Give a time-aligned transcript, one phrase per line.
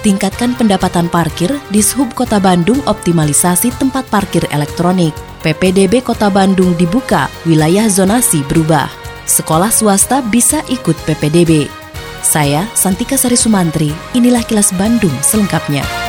[0.00, 5.12] Tingkatkan pendapatan parkir di Sub Kota Bandung optimalisasi tempat parkir elektronik.
[5.44, 8.88] PPDB Kota Bandung dibuka, wilayah zonasi berubah.
[9.28, 11.68] Sekolah swasta bisa ikut PPDB.
[12.24, 15.99] Saya Santika Sari Sumantri, inilah kilas Bandung selengkapnya.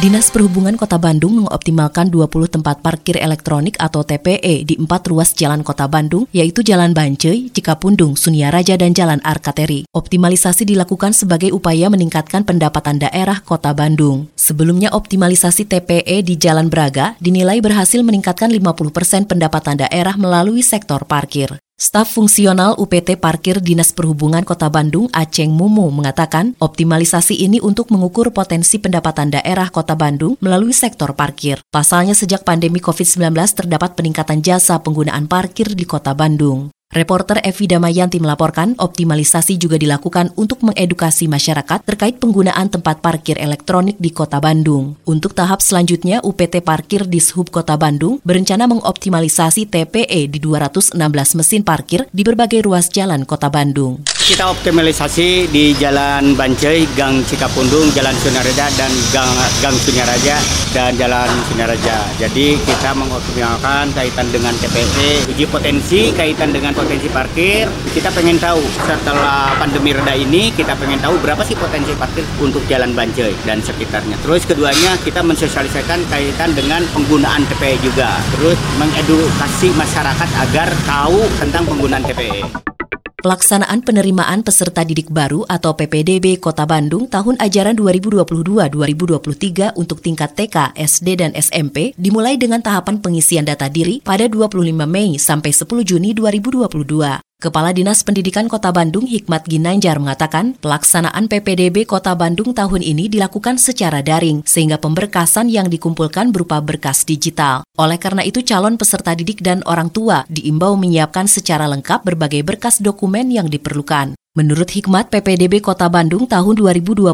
[0.00, 5.60] Dinas Perhubungan Kota Bandung mengoptimalkan 20 tempat parkir elektronik atau TPE di empat ruas jalan
[5.60, 9.84] Kota Bandung, yaitu Jalan Bancai, Cikapundung, Suniaraja, dan Jalan Arkateri.
[9.92, 14.32] Optimalisasi dilakukan sebagai upaya meningkatkan pendapatan daerah Kota Bandung.
[14.40, 21.04] Sebelumnya optimalisasi TPE di Jalan Braga dinilai berhasil meningkatkan 50% persen pendapatan daerah melalui sektor
[21.04, 21.60] parkir.
[21.80, 28.36] Staf fungsional UPT Parkir Dinas Perhubungan Kota Bandung Aceng Mumu mengatakan optimalisasi ini untuk mengukur
[28.36, 31.64] potensi pendapatan daerah Kota Bandung melalui sektor parkir.
[31.72, 33.32] Pasalnya sejak pandemi COVID-19
[33.64, 36.68] terdapat peningkatan jasa penggunaan parkir di Kota Bandung.
[36.90, 43.94] Reporter Evi Damayanti melaporkan optimalisasi juga dilakukan untuk mengedukasi masyarakat terkait penggunaan tempat parkir elektronik
[44.02, 44.98] di Kota Bandung.
[45.06, 50.98] Untuk tahap selanjutnya, UPT Parkir di Sub Kota Bandung berencana mengoptimalisasi TPE di 216
[51.38, 54.02] mesin parkir di berbagai ruas jalan Kota Bandung.
[54.30, 60.38] Kita optimalisasi di Jalan Bancai, Gang Cikapundung, Jalan Sunaraja dan Gang, Gang Sunyaraja
[60.70, 61.98] dan Jalan Sunaraja.
[62.14, 67.70] Jadi kita mengoptimalkan kaitan dengan TPE, uji potensi kaitan dengan potensi parkir.
[67.94, 72.64] Kita pengen tahu setelah pandemi reda ini kita pengen tahu berapa sih potensi parkir untuk
[72.66, 74.16] Jalan Bancai dan sekitarnya.
[74.24, 78.18] Terus keduanya kita mensosialisasikan kaitan dengan penggunaan TPE juga.
[78.34, 82.00] Terus mengedukasi masyarakat agar tahu tentang penggunaan.
[82.00, 82.79] TPE.
[83.20, 90.72] Pelaksanaan penerimaan peserta didik baru atau PPDB Kota Bandung tahun ajaran 2022-2023 untuk tingkat TK,
[90.72, 96.16] SD, dan SMP dimulai dengan tahapan pengisian data diri pada 25 Mei sampai 10 Juni
[96.16, 97.29] 2022.
[97.40, 103.56] Kepala Dinas Pendidikan Kota Bandung Hikmat Ginanjar mengatakan pelaksanaan PPDB Kota Bandung tahun ini dilakukan
[103.56, 107.64] secara daring sehingga pemberkasan yang dikumpulkan berupa berkas digital.
[107.80, 112.76] Oleh karena itu calon peserta didik dan orang tua diimbau menyiapkan secara lengkap berbagai berkas
[112.84, 114.20] dokumen yang diperlukan.
[114.38, 117.10] Menurut Hikmat, PPDB Kota Bandung tahun 2022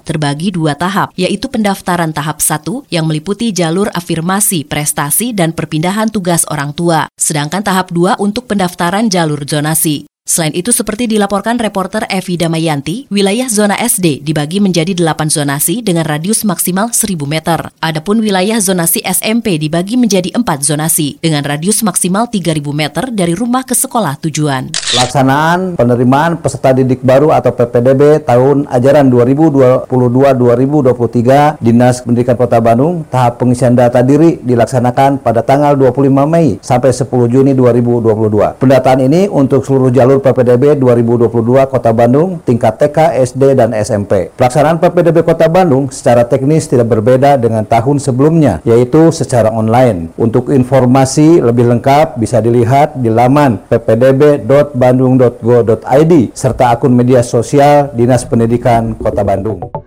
[0.00, 6.48] terbagi dua tahap, yaitu pendaftaran tahap 1 yang meliputi jalur afirmasi, prestasi, dan perpindahan tugas
[6.48, 10.08] orang tua, sedangkan tahap 2 untuk pendaftaran jalur zonasi.
[10.24, 16.08] Selain itu, seperti dilaporkan reporter Evi Damayanti, wilayah zona SD dibagi menjadi 8 zonasi dengan
[16.08, 17.68] radius maksimal 1000 meter.
[17.84, 23.68] Adapun wilayah zonasi SMP dibagi menjadi 4 zonasi dengan radius maksimal 3000 meter dari rumah
[23.68, 24.72] ke sekolah tujuan.
[24.96, 29.12] Pelaksanaan penerimaan peserta didik baru atau PPDB tahun ajaran
[29.92, 36.96] 2022-2023 Dinas Pendidikan Kota Bandung tahap pengisian data diri dilaksanakan pada tanggal 25 Mei sampai
[36.96, 38.56] 10 Juni 2022.
[38.56, 44.30] Pendataan ini untuk seluruh jalur PPDB 2022 Kota Bandung tingkat TK, SD, dan SMP.
[44.34, 50.10] Pelaksanaan PPDB Kota Bandung secara teknis tidak berbeda dengan tahun sebelumnya, yaitu secara online.
[50.18, 58.94] Untuk informasi lebih lengkap bisa dilihat di laman ppdb.bandung.go.id serta akun media sosial Dinas Pendidikan
[58.98, 59.83] Kota Bandung.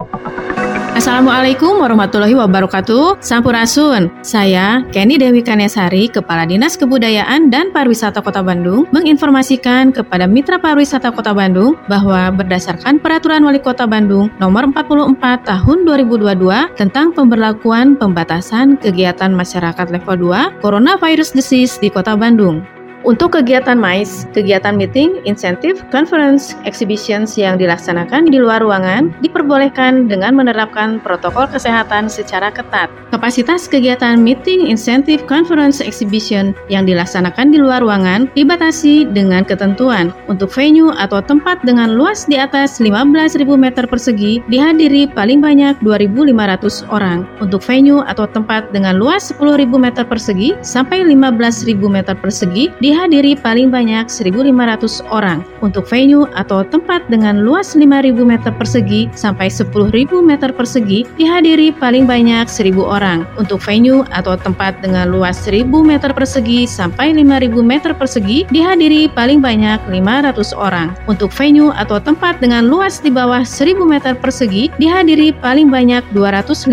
[0.97, 3.21] Assalamualaikum warahmatullahi wabarakatuh.
[3.21, 4.09] Sampurasun.
[4.25, 11.13] Saya Kenny Dewi Kanesari, Kepala Dinas Kebudayaan dan Pariwisata Kota Bandung, menginformasikan kepada Mitra Pariwisata
[11.13, 18.81] Kota Bandung bahwa berdasarkan Peraturan Wali Kota Bandung Nomor 44 Tahun 2022 tentang pemberlakuan pembatasan
[18.81, 22.76] kegiatan masyarakat level 2 Coronavirus Disease di Kota Bandung.
[23.05, 30.33] Untuk kegiatan MICE, kegiatan meeting, insentif, conference, exhibitions yang dilaksanakan di luar ruangan diperbolehkan dengan
[30.33, 32.89] menerapkan protokol kesehatan secara ketat.
[33.13, 40.09] Kapasitas kegiatan meeting, insentif, conference, exhibition yang dilaksanakan di luar ruangan dibatasi dengan ketentuan.
[40.25, 46.89] Untuk venue atau tempat dengan luas di atas 15.000 meter persegi dihadiri paling banyak 2.500
[46.89, 47.29] orang.
[47.39, 53.67] Untuk venue atau tempat dengan luas 10.000 meter persegi sampai 15.000 meter persegi dihadiri paling
[53.67, 55.43] banyak 1.500 orang.
[55.59, 59.91] Untuk venue atau tempat dengan luas 5.000 meter persegi sampai 10.000
[60.23, 63.27] meter persegi dihadiri paling banyak 1.000 orang.
[63.35, 69.43] Untuk venue atau tempat dengan luas 1.000 meter persegi sampai 5.000 meter persegi dihadiri paling
[69.43, 70.95] banyak 500 orang.
[71.11, 76.71] Untuk venue atau tempat dengan luas di bawah 1.000 meter persegi dihadiri paling banyak 250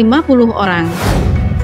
[0.54, 0.86] orang.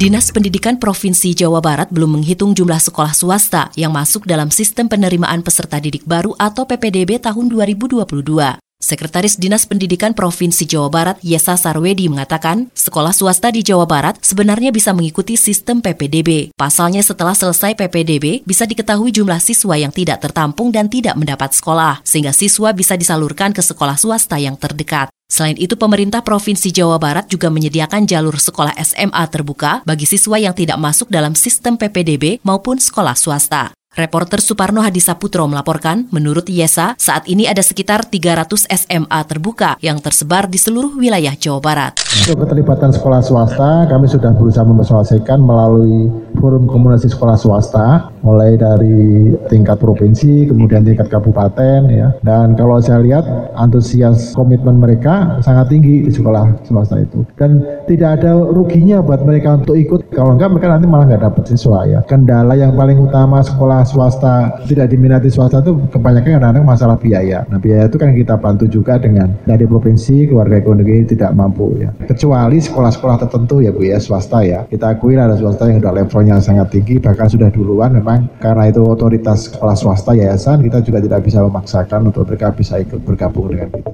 [0.00, 5.44] Dinas Pendidikan Provinsi Jawa Barat belum menghitung jumlah sekolah swasta yang masuk dalam sistem penerimaan
[5.44, 8.08] peserta didik baru atau PPDB tahun 2022.
[8.80, 14.72] Sekretaris Dinas Pendidikan Provinsi Jawa Barat, Yesa Sarwedi, mengatakan sekolah swasta di Jawa Barat sebenarnya
[14.72, 16.56] bisa mengikuti sistem PPDB.
[16.56, 22.00] Pasalnya setelah selesai PPDB, bisa diketahui jumlah siswa yang tidak tertampung dan tidak mendapat sekolah,
[22.08, 25.12] sehingga siswa bisa disalurkan ke sekolah swasta yang terdekat.
[25.30, 30.52] Selain itu, pemerintah Provinsi Jawa Barat juga menyediakan jalur sekolah SMA terbuka bagi siswa yang
[30.52, 33.70] tidak masuk dalam sistem PPDB maupun sekolah swasta.
[33.90, 40.46] Reporter Suparno Hadisaputro melaporkan, menurut Yesa, saat ini ada sekitar 300 SMA terbuka yang tersebar
[40.46, 42.09] di seluruh wilayah Jawa Barat.
[42.10, 46.10] Untuk keterlibatan sekolah swasta, kami sudah berusaha mempersoalkan melalui
[46.42, 52.10] forum komunikasi sekolah swasta, mulai dari tingkat provinsi, kemudian tingkat kabupaten, ya.
[52.26, 53.22] Dan kalau saya lihat
[53.54, 57.22] antusias komitmen mereka sangat tinggi di sekolah swasta itu.
[57.38, 60.10] Dan tidak ada ruginya buat mereka untuk ikut.
[60.10, 62.02] Kalau enggak, mereka nanti malah nggak dapat siswa ya.
[62.10, 67.46] Kendala yang paling utama sekolah swasta tidak diminati swasta itu kebanyakan kadang-kadang masalah biaya.
[67.46, 71.90] Nah biaya itu kan kita bantu juga dengan dari provinsi keluarga ekonomi tidak mampu ya.
[72.06, 74.64] Kecuali sekolah-sekolah tertentu ya bu ya swasta ya.
[74.68, 78.80] Kita akui ada swasta yang sudah levelnya sangat tinggi bahkan sudah duluan memang karena itu
[78.84, 83.68] otoritas sekolah swasta yayasan kita juga tidak bisa memaksakan untuk mereka bisa ikut bergabung dengan
[83.72, 83.92] kita.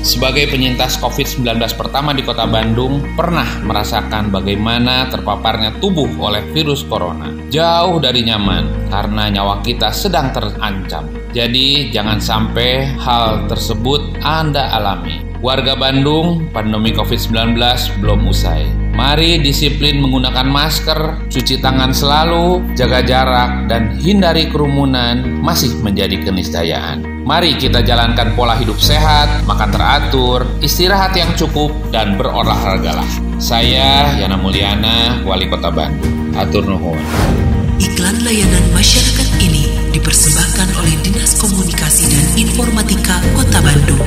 [0.00, 7.28] Sebagai penyintas COVID-19 pertama di kota Bandung, pernah merasakan bagaimana terpaparnya tubuh oleh virus corona.
[7.52, 11.19] Jauh dari nyaman, karena nyawa kita sedang terancam.
[11.30, 15.22] Jadi, jangan sampai hal tersebut Anda alami.
[15.40, 17.56] Warga Bandung, pandemi COVID-19
[18.04, 18.68] belum usai.
[18.92, 27.24] Mari disiplin menggunakan masker, cuci tangan selalu, jaga jarak, dan hindari kerumunan masih menjadi keniscayaan.
[27.24, 33.06] Mari kita jalankan pola hidup sehat, makan teratur, istirahat yang cukup, dan berolahragalah.
[33.40, 36.36] Saya Yana Mulyana, Wali Kota Bandung.
[36.36, 37.00] Atur nuhun.
[37.80, 39.69] Iklan layanan masyarakat ini
[40.10, 44.02] dipersembahkan oleh Dinas Komunikasi dan Informatika Kota Bandung.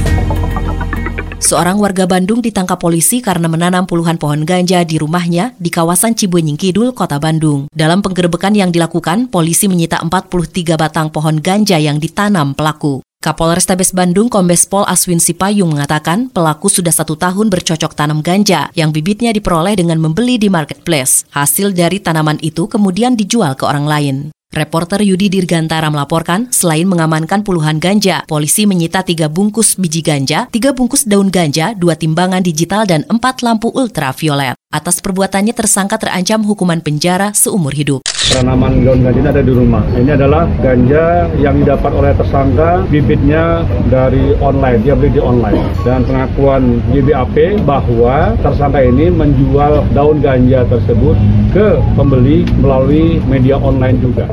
[1.39, 6.59] Seorang warga Bandung ditangkap polisi karena menanam puluhan pohon ganja di rumahnya di kawasan Cibenying
[6.59, 7.71] Kidul, Kota Bandung.
[7.71, 12.99] Dalam penggerbekan yang dilakukan, polisi menyita 43 batang pohon ganja yang ditanam pelaku.
[13.23, 18.91] Kapolrestabes Bandung Kombes Pol Aswin Sipayung mengatakan pelaku sudah satu tahun bercocok tanam ganja yang
[18.91, 21.23] bibitnya diperoleh dengan membeli di marketplace.
[21.31, 24.35] Hasil dari tanaman itu kemudian dijual ke orang lain.
[24.53, 30.77] Reporter Yudi Dirgantara melaporkan, selain mengamankan puluhan ganja, polisi menyita tiga bungkus biji ganja, tiga
[30.77, 34.53] bungkus daun ganja, dua timbangan digital, dan empat lampu ultraviolet.
[34.73, 38.01] Atas perbuatannya tersangka terancam hukuman penjara seumur hidup.
[38.33, 39.85] Tanaman daun ganja ini ada di rumah.
[39.93, 43.61] Ini adalah ganja yang didapat oleh tersangka, bibitnya
[43.94, 45.61] dari online, dia beli di online.
[45.85, 51.21] Dan pengakuan YBAP bahwa tersangka ini menjual daun ganja tersebut
[51.53, 54.25] ke pembeli melalui media online juga.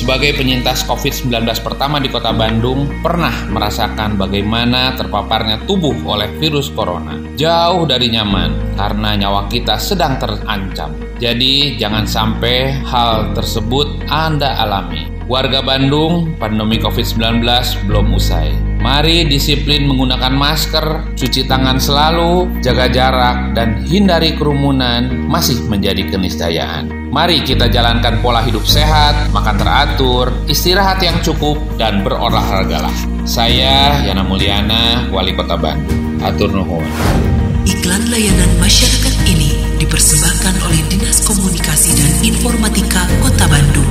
[0.00, 7.20] Sebagai penyintas COVID-19 pertama di kota Bandung, pernah merasakan bagaimana terpaparnya tubuh oleh virus corona.
[7.36, 10.96] Jauh dari nyaman, karena nyawa kita sedang terancam.
[11.20, 15.09] Jadi, jangan sampai hal tersebut Anda alami.
[15.30, 17.46] Warga Bandung, pandemi COVID-19
[17.86, 18.50] belum usai.
[18.82, 27.14] Mari disiplin menggunakan masker, cuci tangan selalu, jaga jarak, dan hindari kerumunan masih menjadi keniscayaan.
[27.14, 32.90] Mari kita jalankan pola hidup sehat, makan teratur, istirahat yang cukup, dan berolahragalah.
[33.22, 36.18] Saya Yana Mulyana, Wali Kota Bandung.
[36.26, 36.82] Atur nuhun.
[37.70, 43.90] Iklan layanan masyarakat ini dipersembahkan oleh Dinas Komunikasi dan Informatika Kota Bandung.